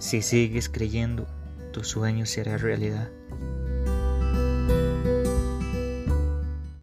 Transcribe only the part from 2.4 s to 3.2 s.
realidad.